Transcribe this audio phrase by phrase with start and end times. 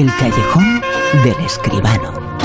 [0.00, 0.80] El callejón
[1.22, 2.38] del escribano.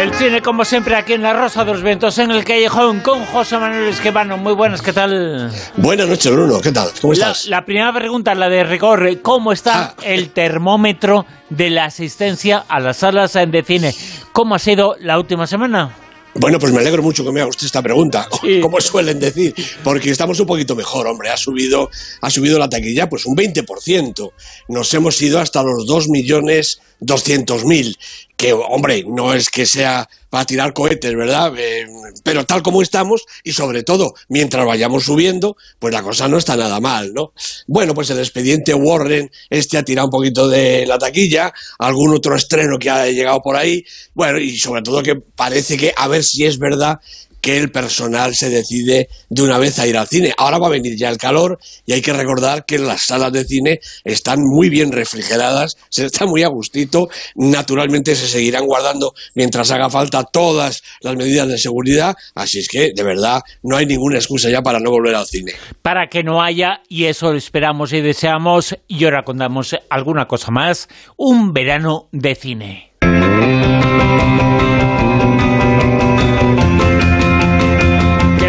[0.00, 3.24] El cine, como siempre, aquí en La Rosa de los Vientos, en el callejón, con
[3.26, 4.38] José Manuel Esquivano.
[4.38, 5.52] Muy buenas, ¿qué tal?
[5.76, 6.60] Buenas noches, Bruno.
[6.60, 6.88] ¿Qué tal?
[7.00, 7.46] ¿Cómo estás?
[7.46, 9.20] La, primera pregunta, la de rigor.
[9.22, 9.94] ¿Cómo está ah.
[10.02, 13.94] el termómetro de la asistencia a las salas de cine?
[14.32, 15.94] ¿Cómo ha sido la última semana?
[16.38, 18.28] Bueno, pues me alegro mucho que me haga usted esta pregunta,
[18.62, 21.30] como suelen decir, porque estamos un poquito mejor, hombre.
[21.30, 21.90] Ha subido,
[22.20, 24.32] ha subido la taquilla pues un 20%.
[24.68, 27.96] Nos hemos ido hasta los 2 millones 200.000
[28.36, 31.52] que, hombre, no es que sea para tirar cohetes, ¿verdad?
[31.56, 31.86] Eh,
[32.22, 36.56] pero tal como estamos, y sobre todo, mientras vayamos subiendo, pues la cosa no está
[36.56, 37.32] nada mal, ¿no?
[37.66, 42.36] Bueno, pues el expediente Warren, este ha tirado un poquito de la taquilla, algún otro
[42.36, 46.22] estreno que ha llegado por ahí, bueno, y sobre todo que parece que, a ver
[46.22, 47.00] si es verdad
[47.46, 50.34] que el personal se decide de una vez a ir al cine.
[50.36, 53.44] Ahora va a venir ya el calor y hay que recordar que las salas de
[53.44, 59.70] cine están muy bien refrigeradas, se está muy a gustito, naturalmente se seguirán guardando mientras
[59.70, 64.16] haga falta todas las medidas de seguridad, así es que de verdad no hay ninguna
[64.16, 65.52] excusa ya para no volver al cine.
[65.82, 70.88] Para que no haya, y eso esperamos y deseamos, y ahora contamos alguna cosa más,
[71.16, 72.90] un verano de cine.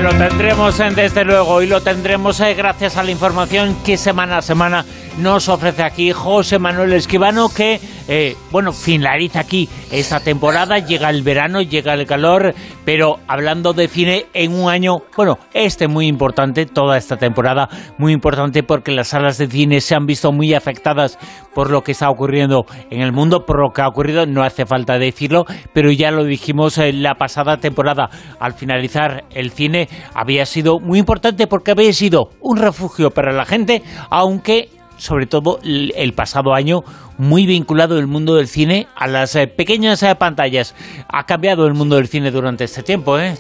[0.09, 4.41] Tendremos eh, desde luego y lo tendremos eh, gracias a la información que semana a
[4.41, 4.85] semana
[5.17, 11.23] nos ofrece aquí José Manuel Esquivano que, eh, bueno, finaliza aquí esta temporada, llega el
[11.23, 12.53] verano, llega el calor,
[12.85, 18.13] pero hablando de cine en un año, bueno, este muy importante, toda esta temporada muy
[18.13, 21.17] importante porque las salas de cine se han visto muy afectadas
[21.53, 24.67] por lo que está ocurriendo en el mundo, por lo que ha ocurrido, no hace
[24.67, 28.09] falta decirlo, pero ya lo dijimos en la pasada temporada,
[28.39, 33.45] al finalizar el cine había sido muy importante porque había sido un refugio para la
[33.45, 33.81] gente,
[34.11, 36.83] aunque sobre todo el pasado año,
[37.17, 40.75] muy vinculado el mundo del cine a las eh, pequeñas eh, pantallas.
[41.07, 43.35] Ha cambiado el mundo del cine durante este tiempo, ¿eh?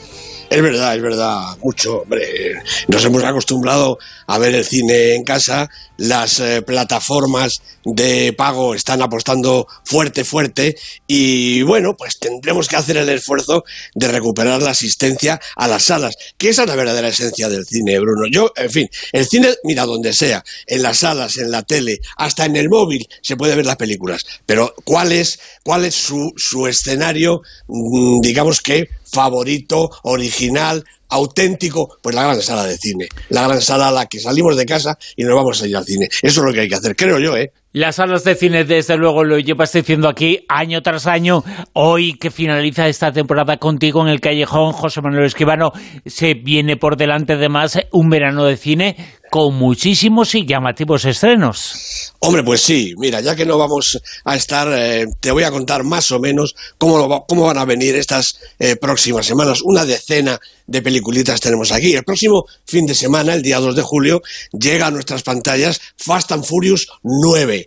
[0.49, 2.03] Es verdad, es verdad, mucho.
[2.03, 2.53] Hombre,
[2.87, 3.97] nos hemos acostumbrado
[4.27, 10.77] a ver el cine en casa, las eh, plataformas de pago están apostando fuerte, fuerte,
[11.07, 13.63] y bueno, pues tendremos que hacer el esfuerzo
[13.95, 17.99] de recuperar la asistencia a las salas, que esa es la verdadera esencia del cine,
[17.99, 18.27] Bruno.
[18.31, 22.45] Yo, en fin, el cine, mira, donde sea, en las salas, en la tele, hasta
[22.45, 26.67] en el móvil se puede ver las películas, pero ¿cuál es, cuál es su, su
[26.67, 33.07] escenario, mm, digamos que favorito, original, auténtico, pues la gran sala de cine.
[33.29, 35.85] La gran sala a la que salimos de casa y nos vamos a ir al
[35.85, 36.07] cine.
[36.21, 37.51] Eso es lo que hay que hacer, creo yo, ¿eh?
[37.77, 41.43] Las salas de cine, desde luego, lo llevas diciendo aquí año tras año.
[41.73, 45.71] Hoy que finaliza esta temporada contigo en el Callejón, José Manuel Esquivano,
[46.03, 48.95] se viene por delante además un verano de cine
[49.29, 52.13] con muchísimos y llamativos estrenos.
[52.19, 55.83] Hombre, pues sí, mira, ya que no vamos a estar, eh, te voy a contar
[55.83, 59.59] más o menos cómo, cómo van a venir estas eh, próximas semanas.
[59.63, 61.93] Una decena de peliculitas tenemos aquí.
[61.93, 64.21] El próximo fin de semana, el día 2 de julio,
[64.51, 67.66] llega a nuestras pantallas Fast and Furious 9.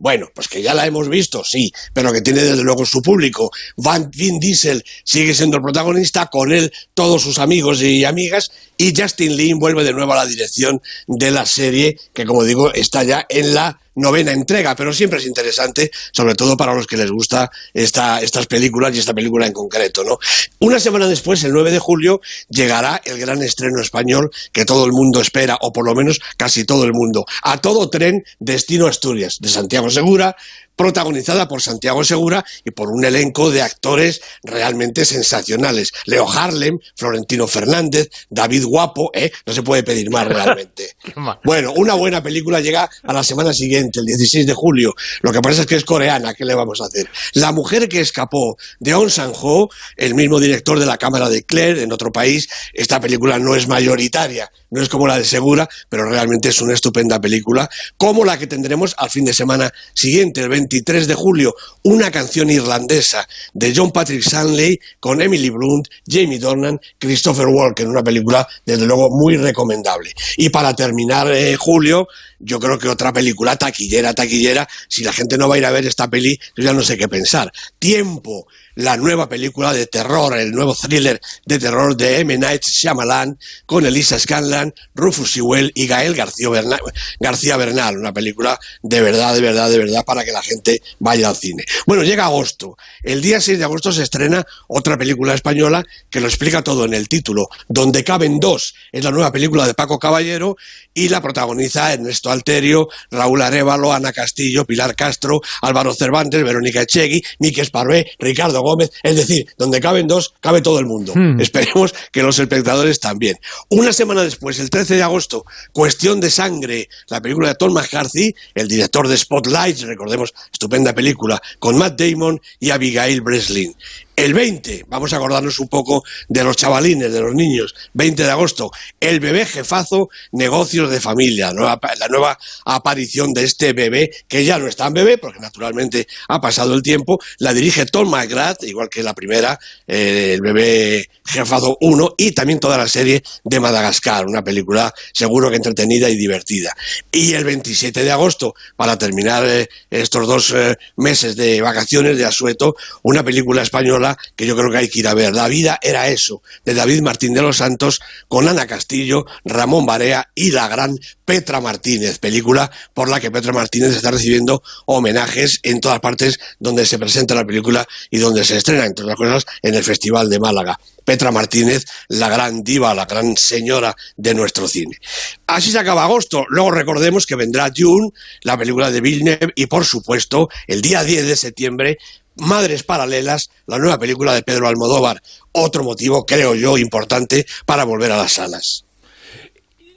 [0.00, 3.50] Bueno, pues que ya la hemos visto, sí, pero que tiene desde luego su público.
[3.76, 8.94] Van Vin Diesel sigue siendo el protagonista, con él todos sus amigos y amigas, y
[8.96, 13.02] Justin Lin vuelve de nuevo a la dirección de la serie, que como digo, está
[13.02, 17.10] ya en la novena entrega, pero siempre es interesante, sobre todo para los que les
[17.10, 20.18] gusta esta, estas películas y esta película en concreto, ¿no?
[20.60, 24.92] Una semana después, el 9 de julio, llegará el gran estreno español que todo el
[24.92, 27.26] mundo espera, o por lo menos casi todo el mundo.
[27.42, 30.34] A todo tren, Destino Asturias, de Santiago Segura,
[30.78, 35.90] protagonizada por Santiago Segura y por un elenco de actores realmente sensacionales.
[36.06, 39.32] Leo Harlem, Florentino Fernández, David Guapo, ¿eh?
[39.44, 40.96] no se puede pedir más realmente.
[41.44, 44.94] bueno, una buena película llega a la semana siguiente, el 16 de julio.
[45.20, 47.10] Lo que pasa es que es coreana, ¿qué le vamos a hacer?
[47.32, 51.82] La mujer que escapó de On Sang-ho, el mismo director de La Cámara de Claire
[51.82, 56.08] en otro país, esta película no es mayoritaria, no es como la de Segura, pero
[56.08, 60.48] realmente es una estupenda película, como la que tendremos al fin de semana siguiente, el
[60.48, 66.38] 20 23 de julio, una canción irlandesa de John Patrick Stanley con Emily Blunt, Jamie
[66.38, 70.12] Dornan, Christopher Walken, una película desde luego muy recomendable.
[70.36, 72.06] Y para terminar eh, julio,
[72.38, 75.70] yo creo que otra película taquillera, taquillera, si la gente no va a ir a
[75.70, 77.50] ver esta peli, yo ya no sé qué pensar.
[77.78, 78.46] Tiempo,
[78.78, 82.38] la nueva película de terror, el nuevo thriller de terror de M.
[82.38, 83.36] Night Shyamalan
[83.66, 87.98] con Elisa Scanlon Island, Rufus Sewell y Gael García Bernal.
[87.98, 91.64] Una película de verdad, de verdad, de verdad para que la gente vaya al cine.
[91.86, 92.76] Bueno, llega agosto.
[93.02, 96.94] El día 6 de agosto se estrena otra película española que lo explica todo en
[96.94, 98.74] el título, Donde caben dos.
[98.92, 100.56] Es la nueva película de Paco Caballero
[100.94, 107.22] y la protagoniza Ernesto Alterio, Raúl Arevalo, Ana Castillo, Pilar Castro, Álvaro Cervantes, Verónica Echegui,
[107.38, 108.90] Mique Esparvé, Ricardo Gómez.
[109.02, 111.12] Es decir, donde caben dos, cabe todo el mundo.
[111.14, 111.40] Hmm.
[111.40, 113.36] Esperemos que los espectadores también.
[113.68, 118.34] Una semana después, el 13 de agosto, Cuestión de Sangre, la película de Tom McCarthy,
[118.54, 123.74] el director de Spotlight, recordemos, estupenda película, con Matt Damon y Abigail Breslin.
[124.18, 128.30] El 20, vamos a acordarnos un poco de los chavalines, de los niños, 20 de
[128.32, 134.58] agosto, el bebé jefazo, negocios de familia, la nueva aparición de este bebé, que ya
[134.58, 138.88] no es tan bebé, porque naturalmente ha pasado el tiempo, la dirige Tom McGrath, igual
[138.88, 139.56] que la primera,
[139.86, 145.48] eh, el bebé jefazo 1, y también toda la serie de Madagascar, una película seguro
[145.48, 146.74] que entretenida y divertida.
[147.12, 152.24] Y el 27 de agosto, para terminar eh, estos dos eh, meses de vacaciones de
[152.24, 152.74] asueto,
[153.04, 155.34] una película española que yo creo que hay que ir a ver.
[155.34, 160.30] La vida era eso, de David Martín de los Santos, con Ana Castillo, Ramón Barea
[160.34, 165.80] y la gran Petra Martínez, película por la que Petra Martínez está recibiendo homenajes en
[165.80, 169.74] todas partes donde se presenta la película y donde se estrena, entre otras cosas, en
[169.74, 170.78] el Festival de Málaga.
[171.04, 174.98] Petra Martínez, la gran diva, la gran señora de nuestro cine.
[175.46, 176.44] Así se acaba agosto.
[176.50, 178.10] Luego recordemos que vendrá June,
[178.42, 181.98] la película de Villeneuve, y por supuesto, el día 10 de septiembre
[182.38, 185.22] Madres Paralelas, la nueva película de Pedro Almodóvar.
[185.52, 188.84] Otro motivo, creo yo, importante para volver a las salas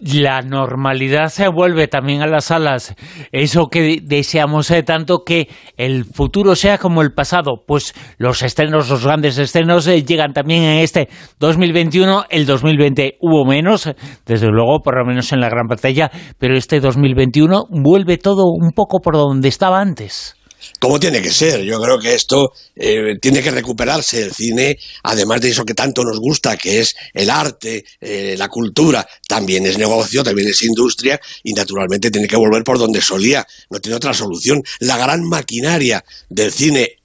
[0.02, 2.96] la normalidad se vuelve también a las salas.
[3.32, 5.48] Eso que deseamos eh, tanto que
[5.78, 7.64] el futuro sea como el pasado.
[7.66, 11.10] Pues los estrenos, los grandes estrenos eh, llegan también en este
[11.40, 12.26] 2021.
[12.30, 13.90] El 2020 hubo menos,
[14.26, 16.10] desde luego, por lo menos en la gran pantalla,
[16.40, 20.36] pero este 2021 vuelve todo un poco por donde estaba antes
[20.80, 21.62] como tiene que ser.
[21.62, 26.04] Yo creo que esto eh, tiene que recuperarse el cine, además de eso que tanto
[26.04, 31.20] nos gusta, que es el arte, eh, la cultura, también es negocio, también es industria
[31.44, 33.46] y naturalmente tiene que volver por donde solía.
[33.70, 34.64] No tiene otra solución.
[34.80, 37.01] La gran maquinaria del cine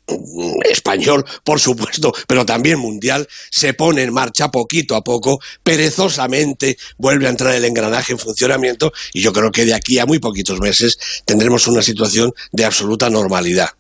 [0.65, 7.27] español, por supuesto, pero también mundial, se pone en marcha poquito a poco, perezosamente vuelve
[7.27, 10.61] a entrar el engranaje en funcionamiento y yo creo que de aquí a muy poquitos
[10.61, 13.71] meses tendremos una situación de absoluta normalidad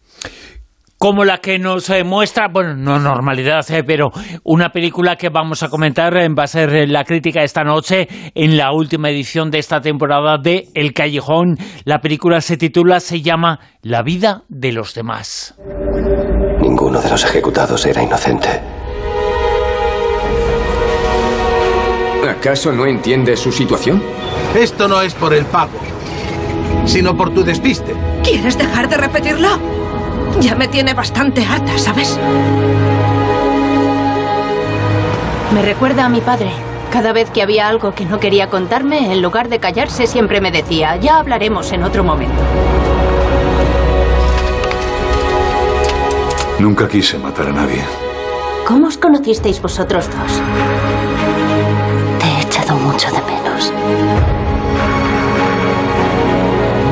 [0.98, 4.10] como la que nos eh, muestra, bueno, no normalidad, eh, pero
[4.44, 8.56] una película que vamos a comentar eh, va a ser la crítica esta noche en
[8.56, 11.58] la última edición de esta temporada de El Callejón.
[11.84, 15.54] La película se titula, se llama La vida de los demás.
[16.76, 18.60] Ninguno de los ejecutados era inocente.
[22.28, 24.02] ¿Acaso no entiende su situación?
[24.54, 25.78] Esto no es por el pago,
[26.84, 27.94] sino por tu despiste.
[28.22, 29.58] ¿Quieres dejar de repetirlo?
[30.40, 32.18] Ya me tiene bastante harta, ¿sabes?
[35.54, 36.50] Me recuerda a mi padre.
[36.92, 40.50] Cada vez que había algo que no quería contarme, en lugar de callarse, siempre me
[40.50, 42.42] decía, ya hablaremos en otro momento.
[46.58, 47.82] Nunca quise matar a nadie.
[48.66, 50.32] ¿Cómo os conocisteis vosotros dos?
[52.18, 53.72] Te he echado mucho de menos.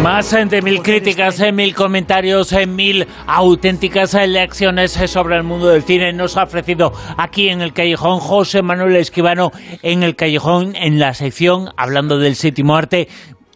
[0.02, 5.82] Más de mil críticas, en mil comentarios, en mil auténticas lecciones sobre el mundo del
[5.82, 9.50] cine nos ha ofrecido aquí en el Callejón José Manuel Esquivano
[9.82, 13.08] en el Callejón en la sección hablando del séptimo arte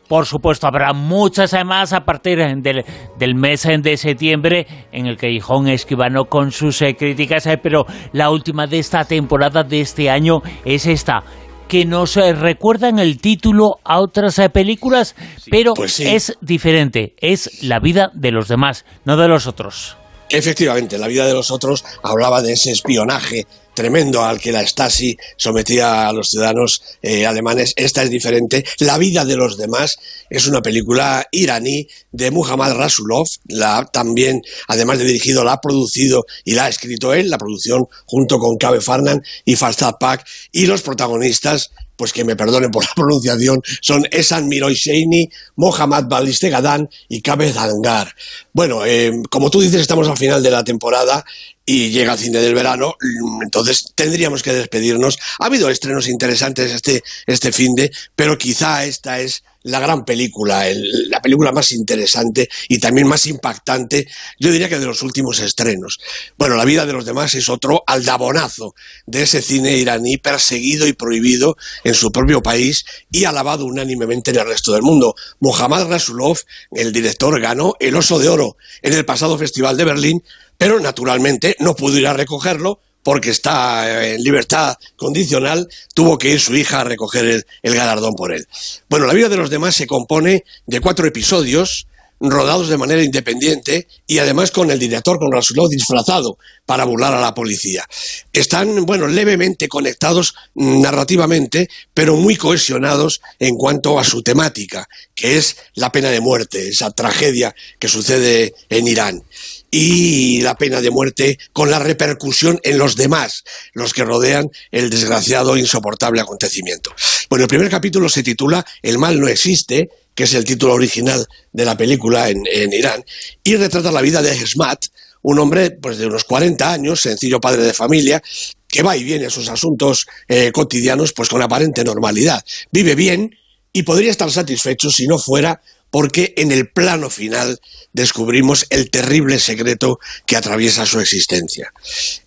[0.08, 6.24] por supuesto, habrá muchas más a partir del, mes de septiembre en el Callejón Esquivano
[6.24, 10.86] con sus eh, críticas, eh, pero la última de esta temporada de este año es
[10.86, 11.22] esta
[11.68, 15.14] que nos eh, recuerdan el título a otras películas,
[15.50, 19.98] pero pues es diferente, es la vida de los demás, no de los otros.
[20.30, 23.46] Efectivamente, la vida de los otros hablaba de ese espionaje
[23.78, 27.74] tremendo al que la Stasi sometía a los ciudadanos eh, alemanes.
[27.76, 28.64] Esta es diferente.
[28.80, 33.28] La vida de los demás es una película iraní de Muhammad Rasulov.
[33.46, 37.30] La también, además de dirigido, la ha producido y la ha escrito él.
[37.30, 40.26] La producción junto con Kabe Farnan y Fastad Pak.
[40.50, 46.88] Y los protagonistas pues que me perdonen por la pronunciación, son Esan Miroisheini, Mohammad Balistegadán
[47.08, 48.14] y Kabe Zangar.
[48.52, 51.24] Bueno, eh, como tú dices, estamos al final de la temporada
[51.68, 52.94] y llega el cine del verano,
[53.42, 55.18] entonces tendríamos que despedirnos.
[55.38, 60.64] Ha habido estrenos interesantes este, este fin de, pero quizá esta es la gran película,
[61.08, 64.06] la película más interesante y también más impactante,
[64.38, 65.98] yo diría que de los últimos estrenos.
[66.38, 68.74] Bueno, La vida de los demás es otro aldabonazo
[69.06, 74.38] de ese cine iraní perseguido y prohibido en su propio país y alabado unánimemente en
[74.38, 75.14] el resto del mundo.
[75.40, 76.38] Mohammad Rasulov,
[76.70, 80.22] el director, ganó el Oso de Oro en el pasado Festival de Berlín,
[80.58, 86.40] pero naturalmente no pudo ir a recogerlo porque está en libertad condicional, tuvo que ir
[86.40, 88.46] su hija a recoger el, galardón por él.
[88.90, 91.86] Bueno, la vida de los demás se compone de cuatro episodios
[92.20, 96.36] rodados de manera independiente y además con el director, con Rasulov, disfrazado
[96.66, 97.86] para burlar a la policía.
[98.32, 105.56] Están, bueno, levemente conectados narrativamente, pero muy cohesionados en cuanto a su temática, que es
[105.74, 109.22] la pena de muerte, esa tragedia que sucede en Irán
[109.70, 114.90] y la pena de muerte con la repercusión en los demás, los que rodean el
[114.90, 116.90] desgraciado e insoportable acontecimiento.
[117.28, 121.26] Bueno, el primer capítulo se titula El mal no existe, que es el título original
[121.52, 123.04] de la película en, Irán,
[123.44, 124.86] y retrata la vida de Hesmat,
[125.22, 128.22] un hombre pues, de unos 40 años, sencillo padre de familia,
[128.66, 132.44] que va y viene a sus asuntos eh, cotidianos pues con aparente normalidad.
[132.70, 133.34] Vive bien
[133.72, 135.60] y podría estar satisfecho si no fuera
[135.90, 137.60] porque en el plano final
[137.92, 141.72] descubrimos el terrible secreto que atraviesa su existencia.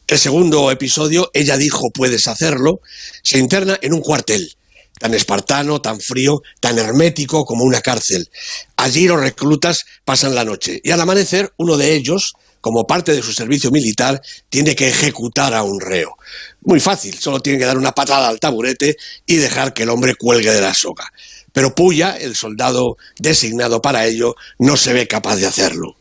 [0.08, 2.82] El segundo episodio, Ella dijo puedes hacerlo,
[3.24, 4.56] se interna en un cuartel,
[5.00, 8.30] tan espartano, tan frío, tan hermético como una cárcel.
[8.76, 13.24] Allí los reclutas pasan la noche y al amanecer uno de ellos, como parte de
[13.24, 16.16] su servicio militar, tiene que ejecutar a un reo.
[16.62, 20.16] Muy fácil, solo tiene que dar una patada al taburete y dejar que el hombre
[20.16, 21.12] cuelgue de la soga
[21.54, 25.98] pero Puya, el soldado designado para ello, no se ve capaz de hacerlo.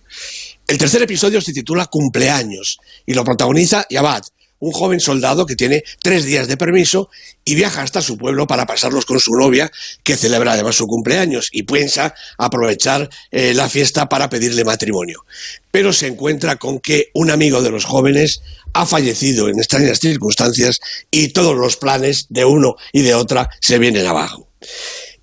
[0.67, 4.23] El tercer episodio se titula Cumpleaños y lo protagoniza Yabad,
[4.61, 7.11] un joven soldado que tiene tres días de permiso
[7.45, 9.73] y viaja hasta su pueblo para pasarlos con su novia,
[10.05, 15.25] que celebra además su cumpleaños y piensa aprovechar eh, la fiesta para pedirle matrimonio.
[15.71, 18.43] Pero se encuentra con que un amigo de los jóvenes
[18.73, 20.79] ha fallecido en extrañas circunstancias
[21.11, 24.49] y todos los planes de uno y de otra se vienen abajo.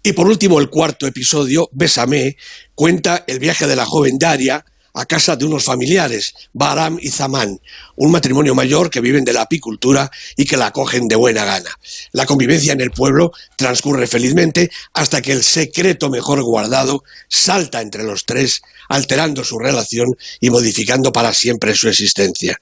[0.08, 2.38] Y por último, el cuarto episodio, Bésame,
[2.76, 7.60] cuenta el viaje de la joven Daria a casa de unos familiares, Baram y Zaman,
[7.98, 11.72] un matrimonio mayor que viven de la apicultura y que la acogen de buena gana.
[12.14, 18.06] La convivencia en el pueblo transcurre felizmente hasta que el secreto mejor guardado salta entre
[18.06, 22.58] los tres, alterando su relación y modificando para siempre su existencia.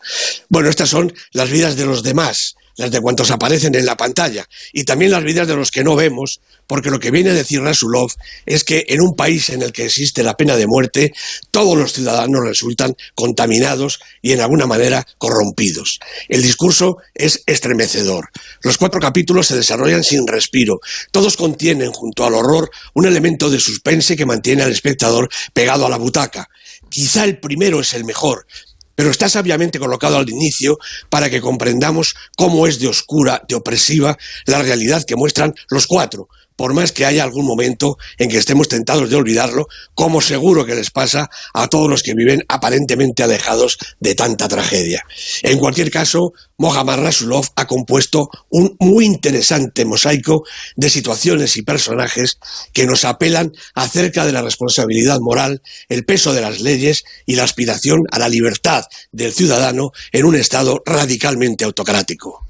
[0.49, 4.48] Bueno, estas son las vidas de los demás, las de cuantos aparecen en la pantalla,
[4.74, 7.62] y también las vidas de los que no vemos, porque lo que viene a decir
[7.62, 8.12] Rasulov
[8.46, 11.13] es que en un país en el que existe la pena de muerte,
[11.51, 16.00] todos los ciudadanos resultan contaminados y en alguna manera corrompidos.
[16.27, 18.29] El discurso es estremecedor.
[18.62, 20.79] Los cuatro capítulos se desarrollan sin respiro.
[21.12, 25.89] Todos contienen, junto al horror, un elemento de suspense que mantiene al espectador pegado a
[25.89, 26.50] la butaca.
[26.89, 28.46] Quizá el primero es el mejor,
[28.95, 30.77] pero está sabiamente colocado al inicio
[31.09, 36.29] para que comprendamos cómo es de oscura, de opresiva, la realidad que muestran los cuatro,
[36.55, 40.75] por más que haya algún momento en que estemos tentados de olvidarlo, como seguro que
[40.75, 45.05] les pasa a todos los que viven aparentemente alejados de tanta tragedia.
[45.43, 50.45] En cualquier caso, Mohammad Rasulov ha compuesto un muy interesante mosaico
[50.75, 52.38] de situaciones y personajes
[52.71, 57.43] que nos apelan acerca de la responsabilidad moral, el peso de las leyes y la
[57.43, 62.45] aspiración a la libertad del ciudadano en un Estado radicalmente autocrático.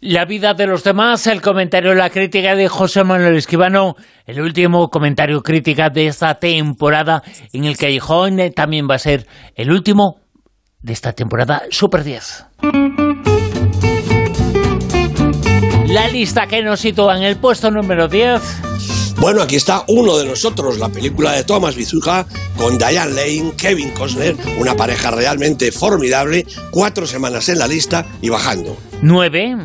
[0.00, 4.90] La vida de los demás, el comentario, la crítica de José Manuel Esquivano, el último
[4.90, 9.26] comentario crítica de esta temporada en el Callejón eh, también va a ser
[9.56, 10.20] el último
[10.80, 12.46] de esta temporada Super 10.
[15.88, 18.87] La lista que nos sitúa en el puesto número 10.
[19.20, 22.24] Bueno, aquí está uno de nosotros, la película de Thomas Bizuja
[22.56, 28.28] con Diane Lane, Kevin Costner, una pareja realmente formidable, cuatro semanas en la lista y
[28.28, 28.76] bajando.
[29.02, 29.56] Nueve.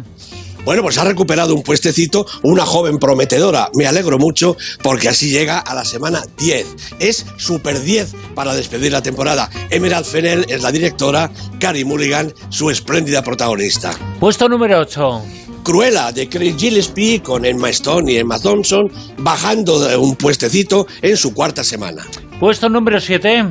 [0.66, 3.70] Bueno, pues ha recuperado un puestecito una joven prometedora.
[3.76, 6.66] Me alegro mucho porque así llega a la semana 10.
[7.00, 9.52] Es super 10 para despedir la temporada.
[9.70, 11.30] Emerald Fennell es la directora,
[11.60, 13.92] Carrie Mulligan, su espléndida protagonista.
[14.20, 15.43] Puesto número 8.
[15.64, 21.16] Cruella de Craig Gillespie con Emma Stone y Emma Thompson bajando de un puestecito en
[21.18, 22.06] su cuarta semana.
[22.40, 23.46] Puesto número 7.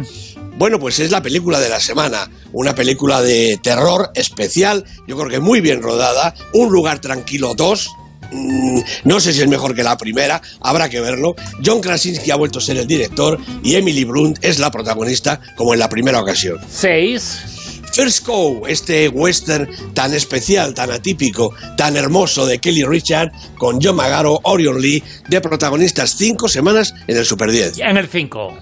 [0.59, 5.31] Bueno, pues es la película de la semana, una película de terror especial, yo creo
[5.31, 7.91] que muy bien rodada, Un lugar tranquilo 2,
[8.31, 11.35] mm, no sé si es mejor que la primera, habrá que verlo.
[11.65, 15.73] John Krasinski ha vuelto a ser el director y Emily Blunt es la protagonista como
[15.73, 16.59] en la primera ocasión.
[16.71, 17.62] 6.
[17.93, 23.97] First Cow, este western tan especial, tan atípico, tan hermoso de Kelly Richard con John
[23.97, 27.79] Magaro, Orion Lee, de protagonistas cinco semanas en el Super 10.
[27.79, 28.59] En el 5.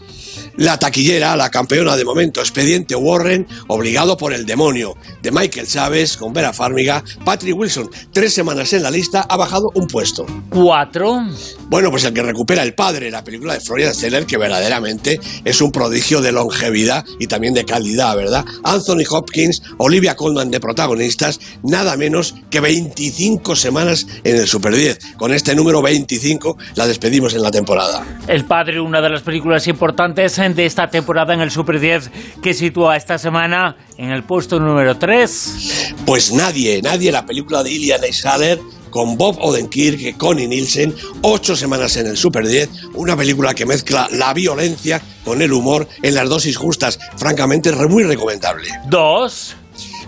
[0.57, 6.17] La taquillera, la campeona de momento, Expediente Warren, obligado por el demonio, de Michael Chávez,
[6.17, 10.27] con Vera Farmiga, Patrick Wilson, tres semanas en la lista, ha bajado un puesto.
[10.49, 11.23] Cuatro.
[11.69, 15.61] Bueno, pues el que recupera el padre, la película de Florian Zeller, que verdaderamente es
[15.61, 18.45] un prodigio de longevidad y también de calidad, ¿verdad?
[18.65, 25.17] Anthony Hopkins, Olivia Colman de protagonistas, nada menos que 25 semanas en el Super 10.
[25.17, 28.05] Con este número 25 la despedimos en la temporada.
[28.27, 32.11] El padre, una de las películas importantes de esta temporada en el Super 10
[32.43, 35.95] que sitúa esta semana en el puesto número 3.
[36.07, 41.55] Pues nadie, nadie, la película de Ilian Eichhaller con Bob Odenkirk y Connie Nielsen, ocho
[41.55, 46.15] semanas en el Super 10, una película que mezcla la violencia con el humor en
[46.15, 48.69] las dosis justas, francamente muy recomendable.
[48.89, 49.57] Dos.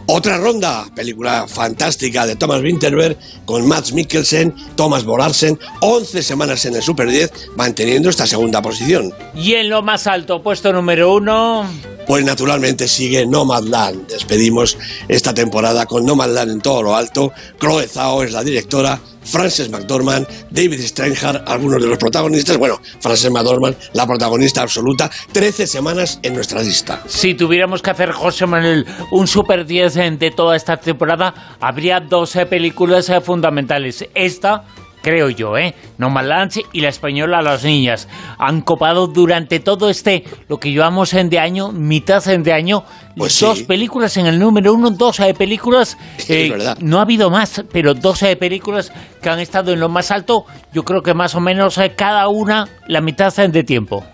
[0.06, 6.74] Otra ronda, película fantástica de Thomas Winterberg con Max Mikkelsen, Thomas Borarsen, 11 semanas en
[6.74, 9.14] el Super 10, manteniendo esta segunda posición.
[9.34, 11.66] Y en lo más alto, puesto número uno.
[12.06, 14.08] Pues naturalmente sigue Nomadland.
[14.08, 17.32] Despedimos esta temporada con Nomadland en todo lo alto.
[17.60, 22.56] Chloe Zhao es la directora, Frances McDormand, David Steinhardt, algunos de los protagonistas.
[22.56, 27.02] Bueno, Frances McDormand, la protagonista absoluta, 13 semanas en nuestra lista.
[27.06, 32.46] Si tuviéramos que hacer, José Manuel, un Super 10 de toda esta temporada, habría 12
[32.46, 34.06] películas eh, fundamentales.
[34.14, 34.64] Esta
[35.02, 35.74] creo yo, ¿eh?
[35.98, 41.12] No Nomadland y la española Las Niñas han copado durante todo este, lo que llevamos
[41.14, 42.84] en de año, mitad de año,
[43.16, 43.64] Pues dos sí.
[43.64, 46.78] películas en el número uno, dos eh, películas, Es verdad.
[46.80, 50.44] no ha habido más, pero dos eh, películas que han estado en lo más alto,
[50.72, 54.04] yo creo que más o menos eh, cada una la mitad eh, de tiempo.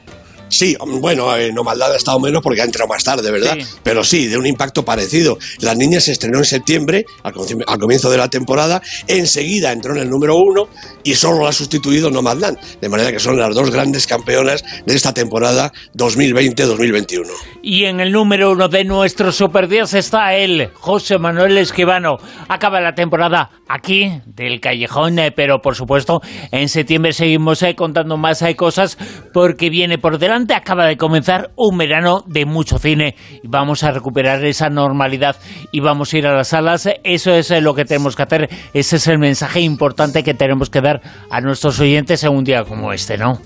[0.49, 3.57] Sí, bueno, eh, No Maldad ha estado menos porque ha entrado más tarde, ¿verdad?
[3.59, 3.67] Sí.
[3.83, 5.39] Pero sí, de un impacto parecido.
[5.61, 10.11] Las niñas se estrenó en septiembre, al, comienzo de la temporada, enseguida entró en el
[10.11, 10.69] número uno
[11.05, 12.59] y solo la ha sustituido No Land.
[12.81, 17.27] De manera que son las dos grandes campeonas de esta temporada 2020-2021.
[17.63, 22.17] Y en el número uno de nuestro Super 10 está él, José Manuel Esquivano.
[22.49, 28.17] Acaba la temporada aquí, del Callejón, eh, pero por supuesto, en septiembre seguimos eh, contando
[28.17, 28.97] más eh, cosas
[29.33, 30.38] porque viene por delante.
[30.55, 35.37] Acaba de comenzar un verano de mucho cine y vamos a recuperar esa normalidad
[35.73, 36.89] y vamos a ir a las salas.
[37.05, 38.49] Eso es eh, lo que tenemos que hacer.
[38.73, 42.65] Ese es el mensaje importante que tenemos que dar a nuestros oyentes en un día
[42.65, 43.41] como este, ¿no?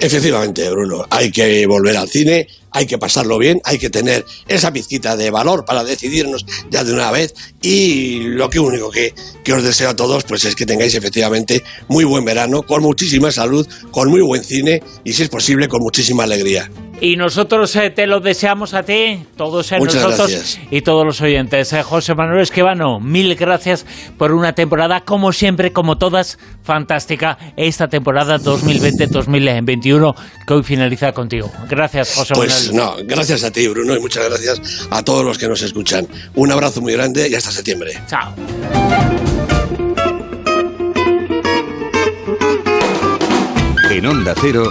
[0.00, 4.72] Efectivamente, Bruno, hay que volver al cine, hay que pasarlo bien, hay que tener esa
[4.72, 9.52] pizquita de valor para decidirnos ya de una vez y lo que único que, que
[9.52, 13.66] os deseo a todos pues es que tengáis efectivamente muy buen verano, con muchísima salud,
[13.90, 16.70] con muy buen cine y si es posible con muchísima alegría.
[17.00, 20.60] Y nosotros eh, te lo deseamos a ti, todos eh, Muchas nosotros gracias.
[20.70, 21.72] y todos los oyentes.
[21.72, 27.38] Eh, José Manuel Esquivano, mil gracias por una temporada, como siempre, como todas, fantástica.
[27.56, 30.14] Esta temporada 2020-2021
[30.46, 31.50] que hoy finaliza contigo.
[31.68, 32.98] Gracias, José Pues Manuel.
[33.00, 36.06] no, gracias a ti Bruno y muchas gracias a todos los que nos escuchan.
[36.34, 37.92] Un abrazo muy grande y hasta septiembre.
[38.08, 38.34] Chao.
[43.90, 44.70] En Onda Cero,